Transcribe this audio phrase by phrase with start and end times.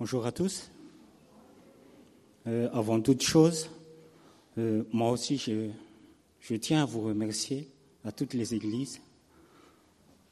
[0.00, 0.70] Bonjour à tous.
[2.46, 3.68] Euh, avant toute chose,
[4.56, 7.68] euh, moi aussi, je, tiens à vous remercier,
[8.04, 9.00] à toutes les églises,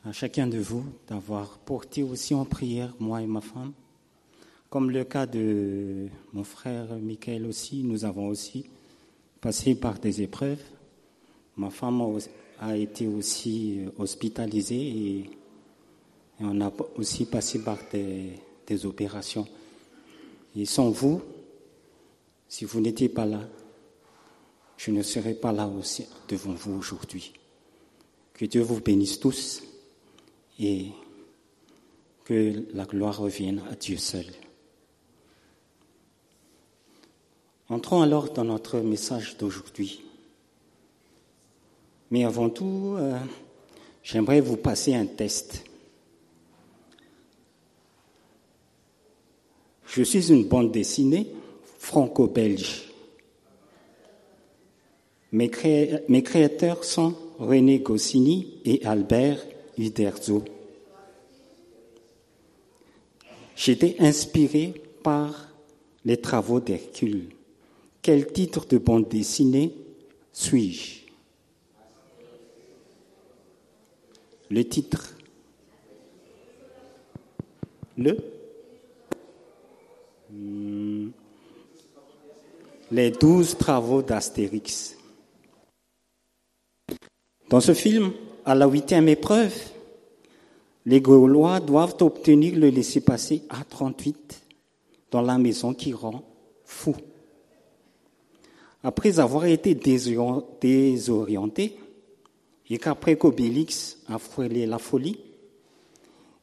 [0.05, 3.73] à chacun de vous, d'avoir porté aussi en prière, moi et ma femme.
[4.71, 8.67] Comme le cas de mon frère Michael aussi, nous avons aussi
[9.41, 10.63] passé par des épreuves.
[11.57, 12.01] Ma femme
[12.61, 15.29] a été aussi hospitalisée et, et
[16.39, 18.35] on a aussi passé par des,
[18.67, 19.47] des opérations.
[20.57, 21.21] Et sans vous,
[22.49, 23.41] si vous n'étiez pas là,
[24.79, 27.35] je ne serais pas là aussi devant vous aujourd'hui.
[28.33, 29.63] Que Dieu vous bénisse tous
[30.59, 30.89] et
[32.25, 34.27] que la gloire revienne à Dieu seul.
[37.69, 40.03] Entrons alors dans notre message d'aujourd'hui.
[42.11, 43.19] Mais avant tout, euh,
[44.03, 45.65] j'aimerais vous passer un test.
[49.87, 51.27] Je suis une bande dessinée
[51.79, 52.83] franco-belge.
[55.33, 59.45] Mes, créa mes, créateurs sont René Goscinny et Albert
[59.79, 60.45] Uderzo.
[63.55, 65.49] J'étais inspiré par
[66.05, 67.31] les travaux d'Hercule.
[68.03, 69.73] Quel titre de bande dessinée
[70.33, 71.07] suis-je?
[74.51, 75.17] Le titre
[77.97, 78.17] Le
[82.97, 84.97] Les douze travaux d'Astérix.
[87.51, 88.13] Dans ce film,
[88.47, 89.55] à la huitième épreuve,
[90.87, 94.15] les Gaulois doivent obtenir le laissez-passer A38
[95.11, 96.23] dans la maison qui rend
[96.65, 96.97] fou.
[98.83, 101.77] Après avoir été désorienté
[102.71, 105.21] et qu'après qu'Obélix a frôlé la folie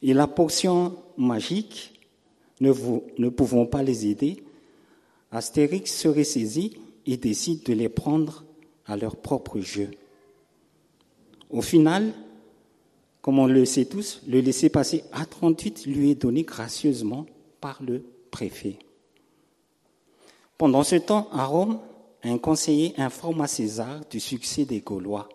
[0.03, 1.99] et la potion magique
[2.61, 4.43] ne, vous, ne pouvant pas les aider,
[5.33, 8.45] Astérix serait saisi et décide de les prendre
[8.85, 9.89] à leur propre jeu.
[11.49, 12.13] Au final,
[13.21, 17.25] comme on le sait tous, le laissez-passer A38 lui est donné gracieusement
[17.61, 18.77] par le préfet.
[20.59, 21.79] Pendant ce temps, à Rome,
[22.23, 25.29] un conseiller informe à César du succès des Gaulois,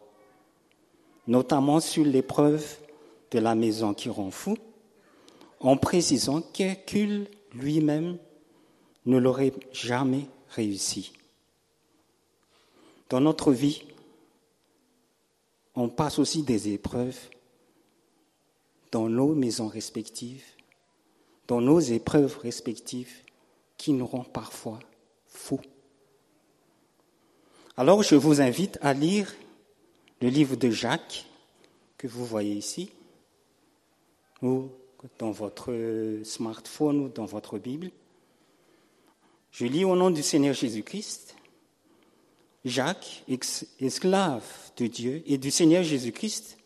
[1.26, 2.78] notamment sur l'épreuve
[3.32, 4.56] de la maison qui rend fou,
[5.58, 8.16] en précisant qu'Hercule lui-même
[9.08, 11.12] ne l'aurait jamais réussi.
[13.08, 13.82] Dans notre vie,
[15.74, 17.18] on passe aussi des épreuves
[18.92, 20.44] dans nos maisons respectives,
[21.46, 23.22] dans nos épreuves respectives
[23.78, 24.78] qui nous rendent parfois
[25.26, 25.60] fous.
[27.76, 29.34] Alors je vous invite à lire
[30.20, 31.26] le livre de Jacques
[31.96, 32.90] que vous voyez ici,
[34.42, 34.68] ou
[35.18, 37.90] dans votre smartphone ou dans votre Bible.
[39.50, 41.34] Je lis au nom du Seigneur Jésus-Christ.
[42.64, 43.24] Jacques,
[43.80, 44.44] esclave
[44.76, 46.58] de Dieu et du Seigneur Jésus-Christ,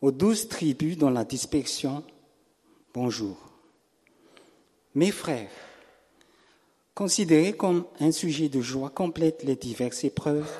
[0.00, 2.04] aux douze tribus dans la dispersion,
[2.94, 3.36] bonjour.
[4.94, 5.50] Mes frères,
[6.94, 10.50] considérez comme un sujet de joie complète les diverses épreuves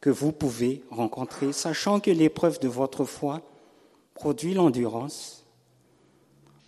[0.00, 3.40] que vous pouvez rencontrer, sachant que l'épreuve de votre foi
[4.14, 5.46] produit l'endurance.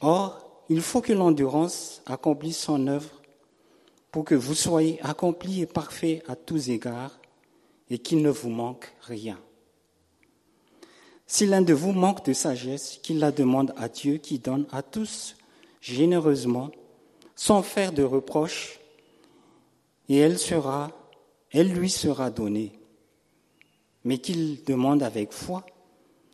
[0.00, 3.16] Or, il faut que l'endurance accomplisse son œuvre
[4.16, 7.21] pour que vous soyez accomplis et parfaits à tous égards
[7.91, 9.38] et qu'il ne vous manque rien.
[11.27, 14.82] Si l'un de vous manque de sagesse, qu'il la demande à Dieu qui donne à
[14.82, 15.37] tous
[15.82, 16.71] généreusement,
[17.34, 18.81] sans faire de reproches,
[20.09, 20.93] et elle sera,
[21.50, 22.72] elle lui sera donnée.
[24.03, 25.66] Mais qu'il demande avec foi,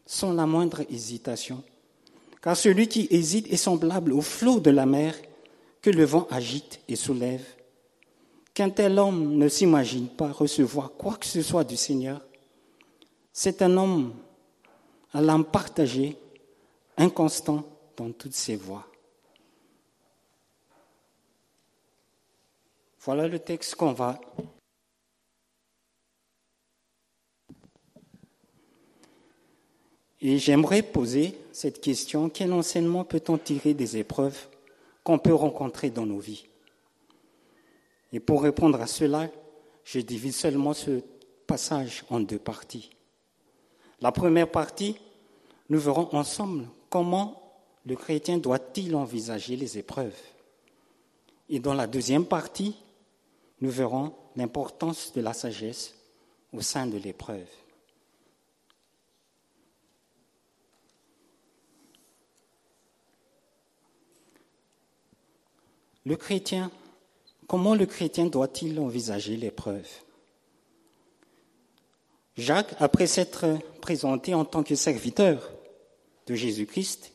[0.06, 1.64] sans la moindre hésitation.
[2.42, 5.16] Car celui qui hésite est semblable au flot de la mer
[5.80, 7.44] que le vent agite et soulève.
[8.54, 12.20] Qu'un tel homme ne s'imagine pas recevoir quoi que ce soit du Seigneur,
[13.32, 14.14] c'est un homme
[15.12, 16.18] à l'âme partagée,
[16.96, 17.64] inconstant
[17.96, 18.86] dans toutes ses voies.
[23.00, 24.20] Voilà le texte qu'on va
[30.24, 34.46] Et j'aimerais poser cette question, quel enseignement peut-on tirer des épreuves
[35.02, 36.46] qu'on peut rencontrer dans nos vies?
[38.12, 39.28] Et pour répondre à cela,
[39.84, 41.02] je divise seulement ce
[41.46, 42.90] passage en deux parties.
[44.00, 44.96] La première partie,
[45.68, 50.18] nous verrons ensemble comment le chrétien doit-il envisager les épreuves.
[51.48, 52.76] Et dans la deuxième partie,
[53.60, 55.94] nous verrons l'importance de la sagesse
[56.52, 57.46] au sein de l'épreuve.
[66.04, 66.70] le chrétien,
[67.52, 69.86] comment le chrétien doit-il envisager l'épreuve?
[72.34, 73.44] Jacques, après s'être
[73.82, 75.52] présenté en tant que serviteur
[76.26, 77.12] de Jésus-Christ,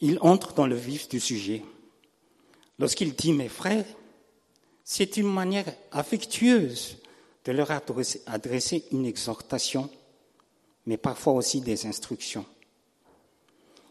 [0.00, 1.62] il entre dans le vif du sujet.
[2.80, 3.86] Lorsqu'il dit mes frères,
[4.82, 6.96] c'est une manière affectueuse
[7.44, 7.70] de leur
[8.26, 9.88] adresser une exhortation,
[10.86, 12.46] mais parfois aussi des instructions.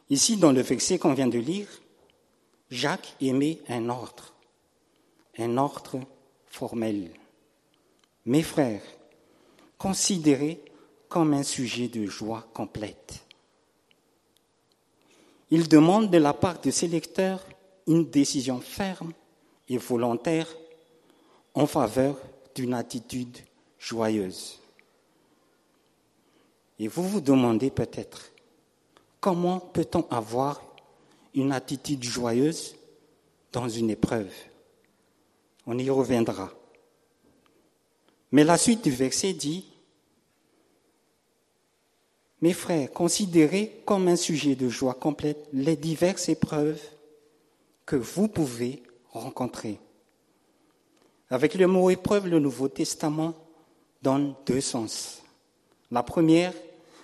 [0.10, 1.70] Ici, dans le verset qu'on vient de lire,
[2.70, 4.34] Jacques émet un ordre,
[5.40, 6.00] un ordre
[6.48, 7.12] formel.
[8.26, 8.84] Mes frères,
[9.78, 10.62] considérés
[11.08, 13.24] comme un sujet de joie complète.
[15.52, 17.44] Il demande de la part de ses lecteurs
[17.88, 19.14] une décision ferme
[19.68, 20.48] et volontaire
[21.56, 22.18] en faveur
[22.54, 23.38] d'une attitude
[23.80, 24.60] joyeuse.
[26.78, 28.32] Et vous vous demandez peut-être,
[29.20, 30.62] comment peut-on avoir
[31.34, 32.76] une attitude joyeuse
[33.52, 34.32] dans une épreuve?
[35.72, 36.50] On y reviendra.
[38.32, 39.72] Mais la suite du verset dit,
[42.42, 46.82] Mes frères, considérez comme un sujet de joie complète les diverses épreuves
[47.86, 48.82] que vous pouvez
[49.12, 49.80] rencontrer.
[51.30, 53.36] Avec le mot épreuve, le Nouveau Testament
[54.02, 55.22] donne deux sens.
[55.92, 56.54] La première,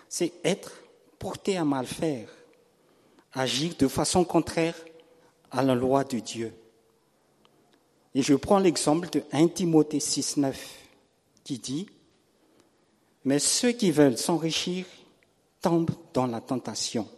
[0.10, 0.82] c'est être
[1.20, 2.30] porté à mal faire,
[3.32, 4.76] agir de façon contraire
[5.52, 6.52] à la loi de Dieu.
[8.16, 10.80] Et je prends l'exemple de 1 Timothée 6, 9
[11.44, 11.86] qui dit,
[13.26, 14.86] Mais ceux qui veulent s'enrichir
[15.62, 17.10] tombent dans la tentation,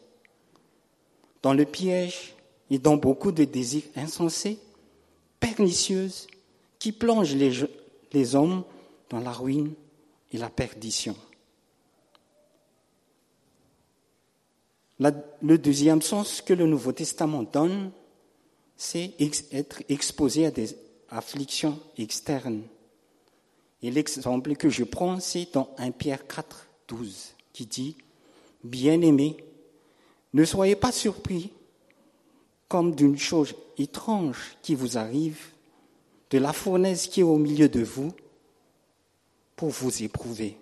[1.43, 2.33] dans le piège
[2.71, 4.57] et dans beaucoup de désirs insensés,
[5.39, 6.09] pernicieux,
[6.79, 8.63] qui plongent les, hommes
[9.09, 9.73] dans la ruine
[10.31, 11.15] et la perdition.
[14.99, 17.91] le deuxième sens que le Nouveau Testament donne,
[18.77, 19.13] c'est
[19.51, 20.75] être exposé à des
[21.09, 22.63] afflictions externes
[23.81, 27.95] et l'exemple que je prends, c'est dans 1 Pierre 4, 12, qui dit,
[28.63, 29.37] Bien-aimés,
[30.33, 31.51] ne soyez pas surpris
[32.67, 35.39] comme d'une chose étrange qui vous arrive,
[36.31, 38.11] de la fournaise qui est au milieu de vous,
[39.55, 40.57] pour vous éprouver.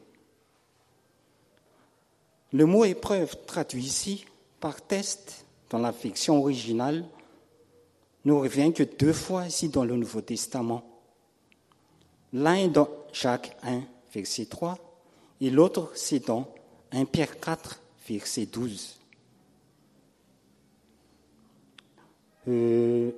[2.53, 4.25] Le mot épreuve traduit ici
[4.59, 5.93] par test dans la
[6.29, 7.05] originale
[8.25, 10.83] ne revient que deux fois ici dans le Nouveau Testament.
[12.33, 13.83] L'un est dans Jacques 1,
[14.13, 14.77] verset 3,
[15.41, 16.47] et l'autre, c'est dans
[16.91, 17.79] 1 Pierre 4,
[18.09, 18.99] verset 12.
[22.47, 23.11] Euh,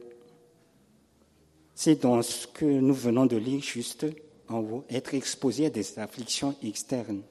[1.76, 4.06] c'est dans ce que nous venons de lire juste
[4.50, 7.22] en haut, être exposé à des afflictions externes.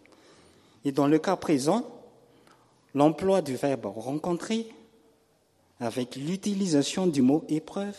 [0.85, 1.85] Et dans le cas présent,
[2.95, 4.69] l'emploi du verbe rencontrer
[5.81, 7.97] avec l'utilisation du mot épreuve,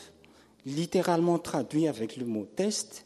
[0.66, 3.04] littéralement traduit avec le mot test,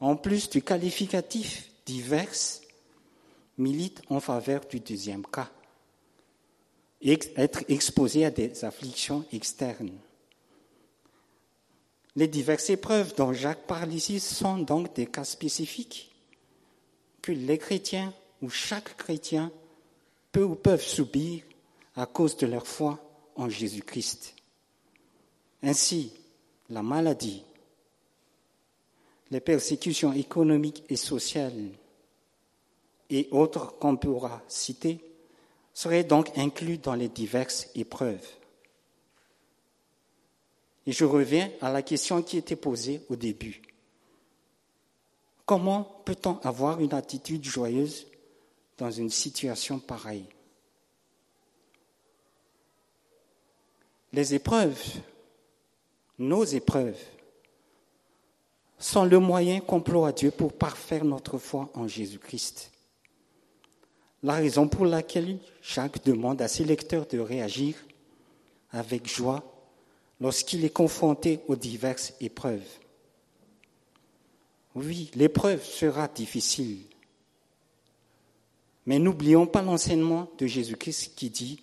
[0.00, 2.60] en plus du qualificatif divers,
[3.58, 5.50] milite en faveur du deuxième cas,
[7.02, 9.98] être exposé à des afflictions externes.
[12.16, 16.10] Les diverses épreuves dont Jacques parle ici sont donc des cas spécifiques
[17.22, 18.12] que les chrétiens
[18.42, 19.52] ou chaque chrétien
[20.32, 21.42] peut ou peuvent subir
[21.96, 22.98] à cause de leur foi
[23.48, 24.34] Jésus-Christ.
[25.62, 26.12] Ainsi,
[26.68, 27.44] la maladie,
[29.30, 31.70] les persécutions économiques et sociales
[33.08, 35.00] et autres qu'on pourra citer
[35.72, 38.26] seraient donc inclus dans les diverses épreuves.
[40.86, 43.62] Et je reviens à la question qui était posée au début.
[45.44, 48.06] Comment peut-on avoir une attitude joyeuse
[48.78, 50.26] dans une situation pareille?
[54.12, 54.82] Les épreuves,
[56.18, 56.98] nos épreuves,
[58.78, 62.72] sont le moyen qu'emploie Dieu pour parfaire notre foi en Jésus-Christ.
[64.22, 67.74] La raison pour laquelle Jacques demande à ses lecteurs de réagir
[68.72, 69.44] avec joie
[70.20, 72.66] lorsqu'il est confronté aux diverses épreuves.
[74.74, 76.78] Oui, l'épreuve sera difficile,
[78.86, 81.62] mais n'oublions pas l'enseignement de Jésus-Christ qui dit,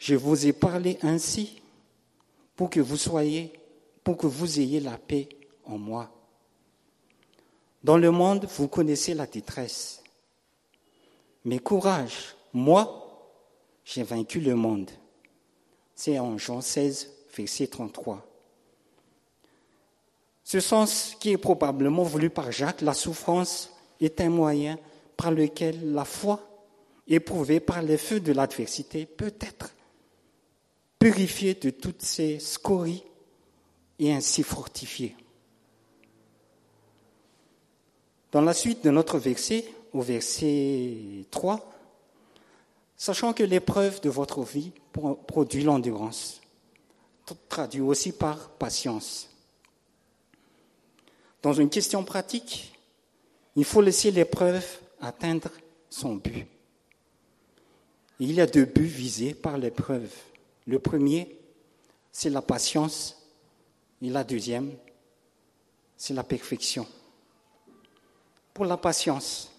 [0.00, 1.60] Je vous ai parlé ainsi
[2.56, 3.52] pour que vous soyez,
[4.02, 5.28] pour que vous ayez la paix
[5.66, 6.10] en moi.
[7.84, 10.02] Dans le monde, vous connaissez la détresse.
[11.44, 13.36] Mais courage, moi,
[13.84, 14.90] j'ai vaincu le monde.
[15.94, 18.26] C'est en Jean 16, verset 33.
[20.44, 24.78] Ce sens qui est probablement voulu par Jacques, la souffrance est un moyen
[25.18, 26.40] par lequel la foi,
[27.06, 29.74] éprouvée par les feux de l'adversité, peut être
[31.00, 33.02] purifié de toutes ces scories
[33.98, 35.16] et ainsi fortifié.
[38.30, 41.72] Dans la suite de notre verset, au verset 3,
[42.96, 44.72] sachant que l'épreuve de votre vie
[45.26, 46.40] produit l'endurance,
[47.48, 49.30] traduit aussi par patience.
[51.42, 52.78] Dans une question pratique,
[53.56, 54.64] il faut laisser l'épreuve
[55.00, 55.50] atteindre
[55.88, 56.46] son but.
[58.18, 60.12] Il y a deux buts visés par l'épreuve.
[60.66, 61.38] Le premier,
[62.12, 63.16] c'est la patience,
[64.02, 64.72] et la deuxième,
[65.96, 66.86] c'est la perfection.
[68.54, 69.52] Pour la patience,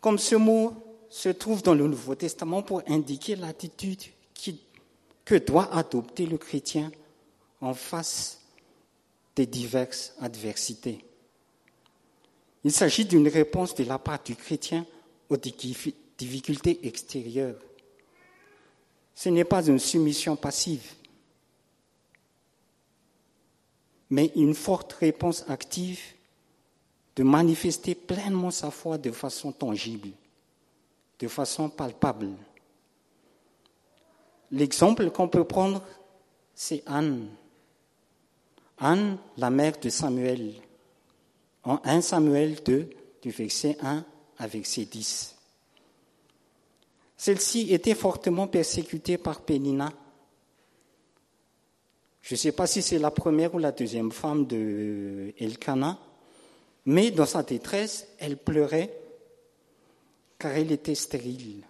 [0.00, 0.72] comme ce mot
[1.08, 4.02] se trouve dans le Nouveau Testament pour indiquer l'attitude
[5.24, 6.90] que doit adopter le chrétien
[7.60, 8.40] en face
[9.36, 11.04] des diverses adversités.
[12.64, 14.84] Il s'agit d'une réponse de la part du chrétien
[15.28, 17.60] aux difficultés extérieures.
[19.14, 20.94] Ce n'est pas une soumission passive,
[24.08, 26.00] mais une forte réponse active
[27.16, 30.08] de manifester pleinement sa foi de façon tangible,
[31.18, 32.30] de façon palpable.
[34.50, 35.82] L'exemple qu'on peut prendre,
[36.54, 37.28] c'est Anne.
[38.78, 40.54] Anne, la mère de Samuel,
[41.62, 42.90] en 1 Samuel 2,
[43.22, 44.04] du verset 1
[44.38, 45.36] à verset 10.
[47.20, 49.92] Celle-ci était fortement persécutée par Pénina.
[52.22, 55.98] Je ne sais pas si c'est la première ou la deuxième femme de Elkana,
[56.86, 58.98] mais dans sa détresse, elle pleurait
[60.38, 61.62] car elle était stérile.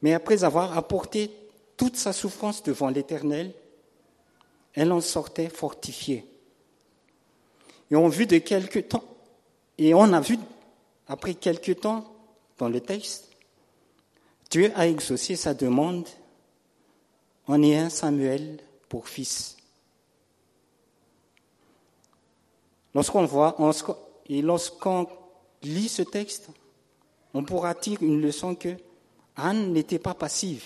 [0.00, 1.30] Mais après avoir apporté
[1.76, 3.52] toute sa souffrance devant l'Éternel,
[4.72, 6.24] elle en sortait fortifiée.
[7.90, 9.04] Et on, vu de quelque temps,
[9.76, 10.38] et on a vu,
[11.06, 12.10] après quelque temps,
[12.56, 13.29] dans le texte,
[14.50, 16.08] Dieu a exaucé sa demande
[17.46, 19.56] en ayant Samuel pour fils.
[22.94, 23.56] Lorsqu'on voit,
[24.28, 25.06] et lorsqu'on
[25.62, 26.48] lit ce texte,
[27.32, 28.76] on pourra tirer une leçon que
[29.36, 30.64] Anne n'était pas passive.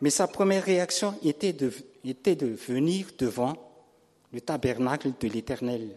[0.00, 1.72] Mais sa première réaction était de,
[2.04, 3.52] était de venir devant
[4.32, 5.90] le tabernacle de l'Éternel.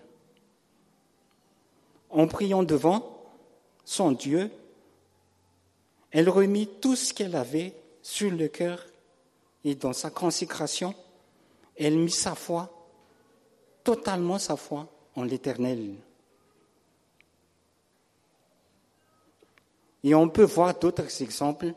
[2.09, 3.17] En priant devant
[3.85, 4.51] son Dieu,
[6.15, 8.85] elle remit tout ce qu'elle avait sur le cœur
[9.65, 10.95] et dans sa consécration,
[11.75, 12.71] elle mit sa foi,
[13.83, 15.95] totalement sa foi en l'Éternel.
[20.05, 21.73] Et on peut voir d'autres exemples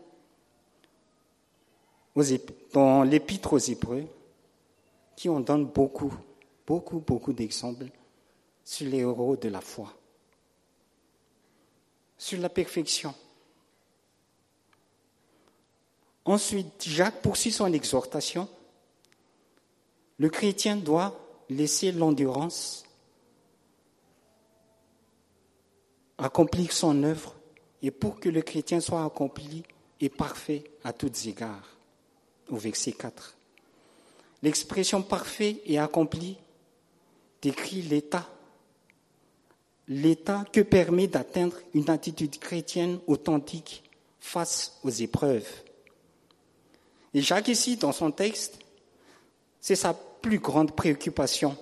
[2.72, 4.06] dans l'épître aux Hébreux
[5.16, 6.14] qui en donnent beaucoup
[6.64, 7.86] beaucoup, beaucoup d'exemples
[8.62, 9.92] sur les héros de la foi,
[12.16, 13.12] sur la perfection.
[16.28, 18.50] Ensuite, Jacques poursuit son exhortation.
[20.18, 21.18] Le chrétien doit
[21.48, 22.84] laisser l'endurance
[26.18, 27.34] accomplir son œuvre
[27.80, 29.62] et pour que le chrétien soit accompli
[30.02, 31.78] et parfait à tous égards.
[32.50, 33.34] Au verset 4.
[34.42, 36.36] L'expression parfait et accompli
[37.40, 38.28] décrit l'état,
[39.86, 43.82] l'état que permet d'atteindre une attitude chrétienne authentique
[44.20, 45.48] face aux épreuves.
[47.14, 48.58] Et Jacques ici, dans son texte,
[49.60, 51.56] c'est sa plus grande préoccupation.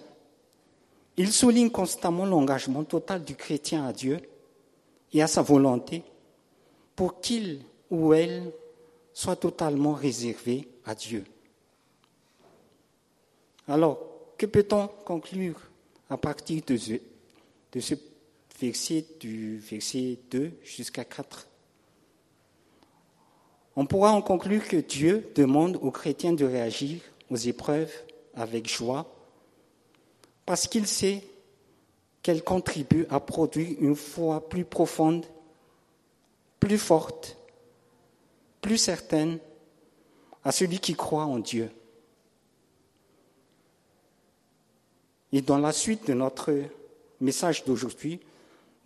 [1.16, 4.20] Il souligne constamment l'engagement total du chrétien à Dieu
[5.12, 6.02] et à sa volonté
[6.94, 8.52] pour qu'il ou elle
[9.12, 11.24] soit totalement réservé à Dieu.
[13.68, 13.98] Alors,
[14.36, 15.58] que peut-on conclure
[16.10, 17.94] à partir de ce,
[18.60, 21.45] verset, du verset 2 jusqu'à 4
[23.76, 27.92] On pourra en conclure que Dieu demande aux chrétiens de réagir aux épreuves
[28.34, 29.06] avec joie
[30.46, 31.22] parce qu'il sait
[32.22, 35.26] qu'elles contribuent à produire une foi plus profonde,
[36.58, 37.36] plus forte,
[38.62, 39.38] plus certaine
[40.42, 41.70] à celui qui croit en Dieu.
[45.32, 46.54] Et dans la suite de notre
[47.20, 48.20] message d'aujourd'hui,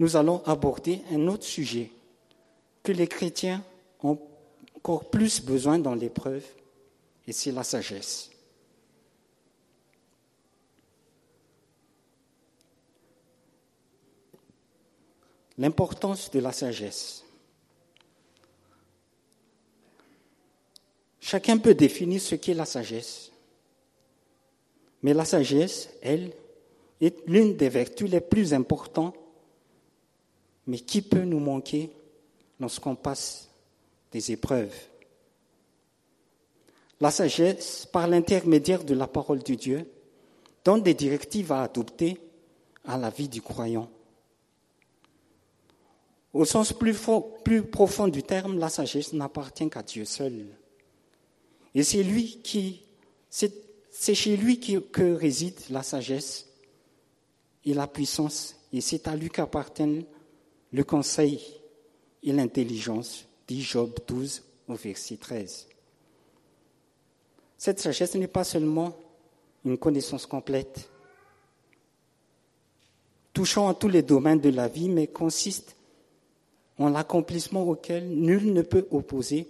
[0.01, 1.91] nous allons aborder un autre sujet
[2.83, 3.63] que les chrétiens
[4.03, 4.19] ont
[4.81, 6.45] encore plus besoin dans l'épreuve,
[7.27, 8.31] et c'est la sagesse.
[15.59, 17.23] L'importance de la sagesse.
[21.21, 23.31] Chacun peut définir ce qu'est la sagesse.
[25.03, 26.33] Mais la sagesse, elle,
[27.03, 29.15] est l'une des vertus les plus importantes,
[30.67, 31.91] mais qui peut nous manquer
[32.59, 33.50] lorsqu'on passe
[34.13, 34.75] des épreuves.
[37.01, 39.91] la sagesse, par l'intermédiaire de la parole de Dieu,
[40.65, 42.21] donne des directives à adopter
[42.85, 43.91] à la vie du croyant.
[46.33, 46.97] Au sens plus,
[47.45, 50.47] plus profond du terme, la sagesse n'appartient qu'à Dieu seul.
[51.75, 52.83] Et c'est lui qui,
[53.31, 56.47] c'est chez lui que réside la sagesse
[57.65, 60.05] et la puissance, et c'est à lui qu'appartiennent
[60.73, 61.41] le conseil
[62.23, 65.67] et l'intelligence, dit Job 12 au verset 13.
[67.59, 68.97] Cette sagesse n'est pas seulement
[69.65, 70.89] une connaissance complète,
[73.33, 75.75] touchant à tous les domaines de la vie, mais consiste
[76.79, 79.49] en l'accomplissement auquel nul ne peut opposer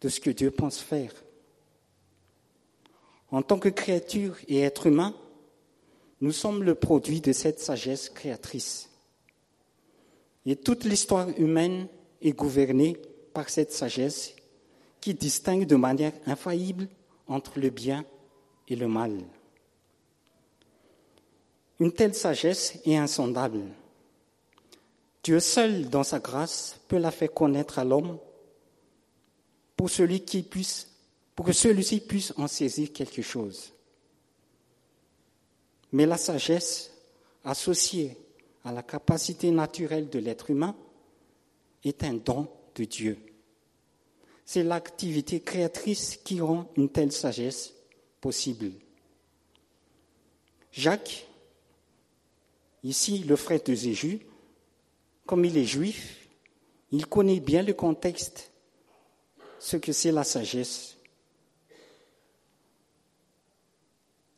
[0.00, 1.12] de ce que Dieu pense faire.
[3.30, 5.14] En tant que créature et être humain,
[6.22, 8.88] nous sommes le produit de cette sagesse créatrice.
[10.46, 11.88] Et toute l'histoire humaine
[12.22, 12.96] est gouvernée
[13.32, 14.34] par cette sagesse
[15.00, 16.88] qui distingue de manière infaillible
[17.26, 18.04] entre le bien
[18.68, 19.18] et le mal.
[21.80, 23.62] Une telle sagesse est insondable.
[25.24, 28.18] Dieu seul, dans sa grâce, peut la faire connaître à l'homme
[29.76, 30.42] pour que celui-ci
[32.00, 33.72] puisse en saisir quelque chose.
[35.90, 36.92] Mais la sagesse
[37.44, 38.16] associée
[38.64, 40.76] à la capacité naturelle de l'être humain
[41.84, 43.18] est un don de Dieu.
[44.44, 47.72] C'est l'activité créatrice qui rend une telle sagesse
[48.20, 48.72] possible.
[50.72, 51.26] Jacques,
[52.82, 54.20] ici le frère de Jésus,
[55.26, 56.28] comme il est juif,
[56.90, 58.50] il connaît bien le contexte,
[59.58, 60.96] ce que c'est la sagesse.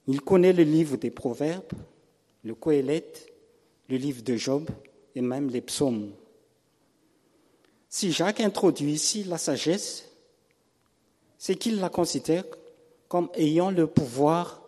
[0.07, 1.73] Il connaît le livre des Proverbes,
[2.43, 3.33] le Coëlette,
[3.89, 4.69] le livre de Job
[5.15, 6.13] et même les psaumes.
[7.97, 10.11] Si Jacques introduit ici la sagesse,
[11.39, 12.43] c'est qu'il la considère
[13.07, 14.61] comme ayant le pouvoir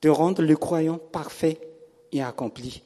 [0.00, 1.58] de rendre le croyant parfait
[2.12, 2.84] et accompli.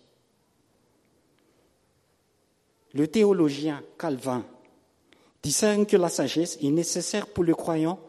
[2.95, 4.47] Le théologien Calvin
[5.43, 8.01] discerne que la sagesse est nécessaire pour le croyant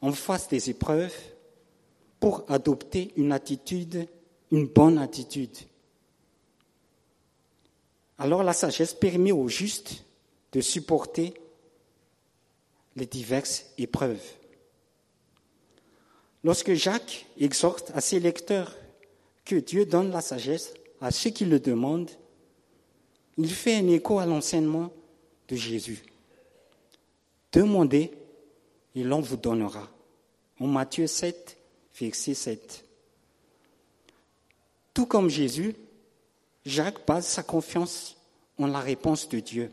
[0.00, 1.14] en face des épreuves
[2.18, 4.08] pour adopter une attitude,
[4.50, 5.58] une bonne attitude.
[8.16, 10.06] Alors la sagesse permet au juste
[10.52, 11.34] de supporter
[12.96, 14.22] les diverses épreuves.
[16.44, 18.76] Lorsque Jacques exhorte à ses lecteurs
[19.44, 22.10] que Dieu donne la sagesse à ceux qui le demandent,
[23.38, 24.92] il fait un écho à l'enseignement
[25.48, 26.02] de Jésus.
[27.52, 28.10] Demandez
[28.94, 29.88] et l'on vous donnera.
[30.60, 31.56] En Matthieu 7,
[31.98, 32.84] verset 7.
[34.94, 35.74] Tout comme Jésus,
[36.64, 38.16] Jacques base sa confiance
[38.58, 39.70] en la réponse de Dieu.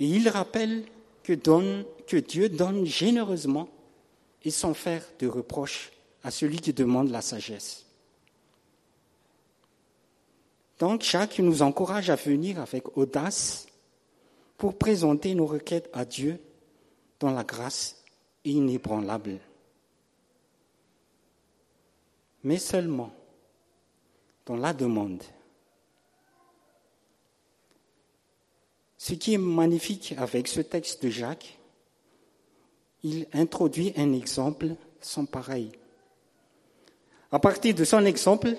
[0.00, 0.84] Et il rappelle
[1.22, 3.68] que, Dieu donne généreusement
[4.42, 7.86] et sans faire de reproches à celui qui demande la sagesse.
[10.78, 13.66] Donc Jacques nous encourage à venir avec audace
[14.58, 16.40] pour présenter nos requêtes à Dieu
[17.20, 18.02] dans la grâce
[18.44, 19.38] inébranlable.
[22.42, 23.12] Mais seulement
[24.46, 25.22] dans la demande.
[29.02, 31.58] Ce qui est magnifique avec ce texte de Jacques,
[33.02, 35.72] il introduit un exemple sans pareil.
[37.32, 38.56] À partir de son exemple,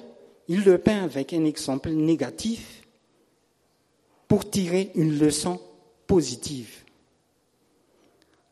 [0.50, 2.84] il le peint avec un exemple négatif
[4.28, 5.62] pour tirer une leçon
[6.08, 6.84] positive.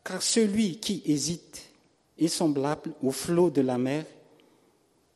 [0.02, 1.74] Car celui qui hésite
[2.16, 4.06] est semblable au flot de la mer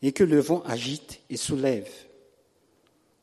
[0.03, 2.06] et que le vent agite et soulève.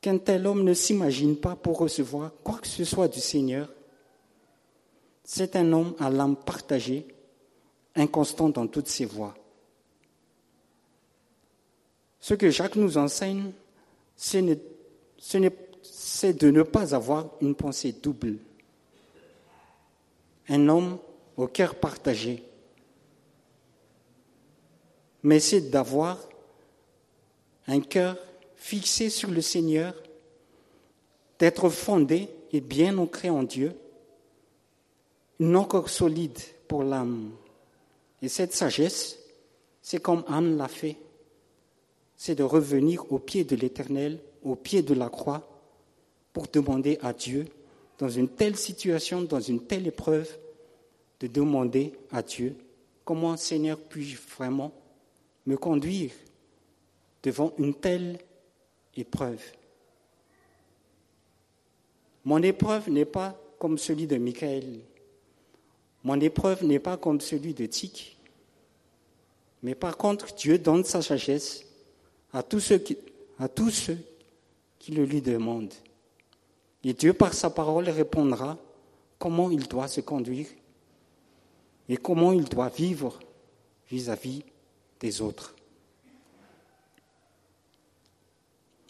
[0.03, 3.69] Qu'un tel homme ne s'imagine pas pour recevoir quoi que ce soit du Seigneur,
[5.23, 7.07] c'est un homme à l'âme partagée,
[7.95, 9.33] inconstant dans toutes ses voies.
[12.19, 13.53] Ce que Jacques nous enseigne,
[14.17, 18.39] c'est de ne pas avoir une pensée double.
[20.49, 20.97] Un homme
[21.37, 22.43] au cœur partagé.
[25.23, 26.19] Mais c'est d'avoir
[27.67, 28.17] un cœur
[28.63, 29.93] fixé sur le Seigneur,
[31.37, 33.73] d'être fondé et bien ancré en Dieu,
[35.41, 37.31] une encore solide pour l'âme.
[38.21, 39.19] Et cette sagesse,
[39.81, 40.95] c'est comme Anne l'a fait
[42.15, 45.45] c'est de revenir au pied de l'Éternel, au pied de la croix,
[46.31, 47.45] pour demander à Dieu,
[47.97, 50.29] dans une telle situation, dans une telle épreuve,
[51.19, 52.55] de demander à Dieu,
[53.03, 54.71] comment Seigneur puis-je vraiment
[55.47, 56.11] me conduire
[57.23, 58.19] devant une telle
[58.95, 59.41] épreuve
[62.25, 64.81] Mon épreuve n'est pas comme celui de Michael.
[66.03, 68.17] Mon épreuve n'est pas comme celui de Tic,
[69.61, 71.65] mais par contre, Dieu donne sa sagesse
[72.33, 72.97] à tous ceux qui,
[73.39, 73.97] à tous ceux
[74.77, 75.73] qui le lui demandent.
[76.83, 78.57] Et Dieu, par sa parole, répondra
[79.17, 80.47] comment il doit se conduire
[81.87, 83.17] et comment il doit vivre
[83.89, 84.43] vis-à-vis
[84.99, 85.55] des autres.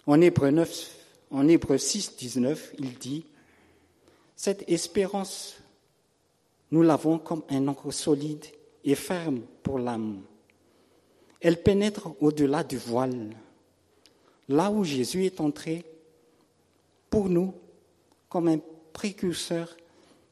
[0.05, 0.89] En Hébreu, 9,
[1.31, 3.25] en Hébreu 6, 19, il dit,
[4.35, 5.55] Cette espérance,
[6.71, 8.45] nous l'avons comme un encre solide
[8.83, 10.21] et ferme pour l'âme.
[11.39, 13.29] Elle pénètre au-delà du voile,
[14.49, 15.85] là où Jésus est entré
[17.09, 17.53] pour nous
[18.27, 18.59] comme un
[18.91, 19.75] précurseur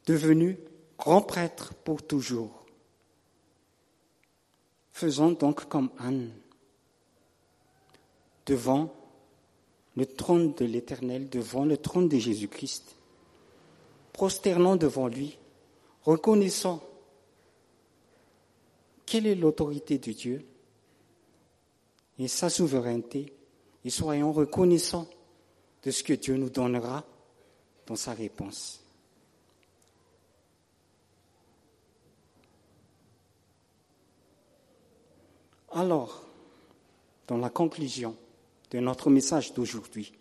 [0.06, 0.58] devenu
[0.98, 2.66] grand prêtre pour toujours.
[4.92, 6.32] Faisons donc comme Anne,
[8.46, 8.94] devant
[9.96, 12.96] le trône de l'Éternel, devant le trône de Jésus-Christ,
[14.14, 15.38] prosternant devant lui,
[16.04, 16.82] reconnaissant
[19.06, 20.46] quelle est l'autorité de Dieu
[22.18, 23.34] et sa souveraineté,
[23.84, 25.08] et soyons reconnaissants
[25.84, 27.04] de ce que Dieu nous donnera
[27.88, 28.82] dans sa réponse.
[35.72, 36.24] Alors,
[37.28, 38.16] dans la conclusion
[38.72, 40.14] de notre message d'aujourd'hui,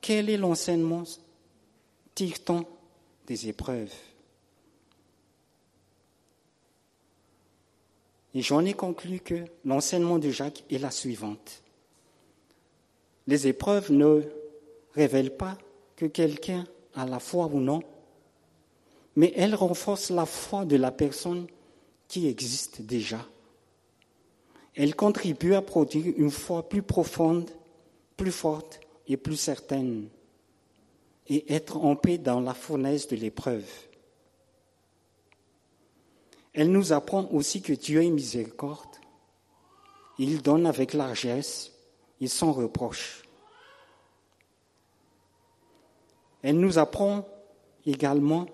[0.00, 1.04] quel est l'enseignement
[2.14, 2.64] tire-t-on
[3.26, 3.92] des épreuves?
[8.34, 11.62] Et j'en ai conclu que l'enseignement de Jacques est la suivante.
[13.26, 14.22] Les épreuves ne
[14.94, 15.56] révèlent pas
[15.96, 17.82] que quelqu'un a la foi ou non,
[19.16, 21.46] mais elles renforcent la foi de la personne
[22.08, 23.26] qui existe déjà.
[24.76, 27.50] Elle contribue à produire une foi plus profonde,
[28.16, 30.08] plus forte et plus certaine,
[31.28, 33.66] et être en paix dans la fournaise de l'épreuve.
[36.52, 38.96] Elle nous apprend aussi que Dieu est miséricorde.
[40.18, 41.72] Il donne avec largesse
[42.20, 43.22] et sans reproche.
[46.42, 47.26] Elle nous apprend
[47.86, 48.46] également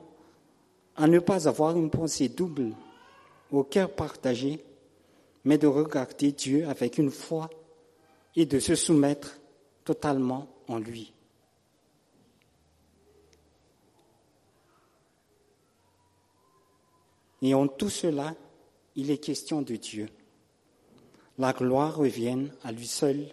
[0.97, 2.75] à ne pas avoir une pensée double,
[3.51, 4.65] au cœur partagé,
[5.45, 7.51] mais de regarder Dieu avec une foi
[8.37, 9.41] et de se soumettre
[9.85, 11.13] totalement en lui.
[17.43, 18.37] Et en tout cela,
[18.95, 20.09] il est question de Dieu.
[21.39, 23.27] La gloire revient à lui seul.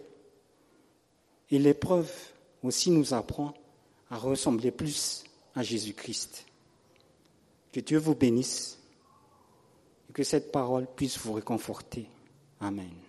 [1.51, 2.11] Et l'épreuve
[2.63, 3.53] aussi nous apprend
[4.09, 6.45] à ressembler plus à Jésus-Christ.
[7.71, 8.78] Que Dieu vous bénisse
[10.13, 12.07] que cette parole puisse vous réconforter.
[12.59, 13.08] Amen.